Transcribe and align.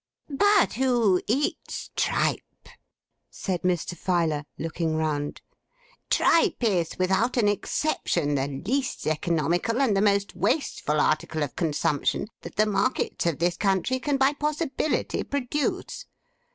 'But 0.31 0.73
who 0.73 1.21
eats 1.27 1.91
tripe?' 1.95 2.69
said 3.29 3.61
Mr. 3.61 3.95
Filer, 3.95 4.45
looking 4.57 4.95
round. 4.95 5.41
'Tripe 6.09 6.63
is 6.63 6.97
without 6.97 7.37
an 7.37 7.47
exception 7.47 8.33
the 8.33 8.47
least 8.47 9.05
economical, 9.05 9.79
and 9.79 9.95
the 9.95 10.01
most 10.01 10.35
wasteful 10.35 10.99
article 10.99 11.43
of 11.43 11.55
consumption 11.55 12.29
that 12.41 12.55
the 12.55 12.65
markets 12.65 13.27
of 13.27 13.37
this 13.37 13.57
country 13.57 13.99
can 13.99 14.17
by 14.17 14.33
possibility 14.33 15.21
produce. 15.21 16.05